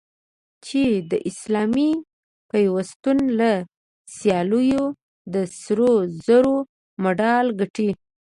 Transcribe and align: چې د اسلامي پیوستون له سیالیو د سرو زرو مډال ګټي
چې 0.65 0.83
د 1.11 1.13
اسلامي 1.29 1.91
پیوستون 2.51 3.19
له 3.39 3.51
سیالیو 4.17 4.85
د 5.33 5.35
سرو 5.61 5.91
زرو 6.25 6.57
مډال 7.03 7.45
ګټي 7.59 7.89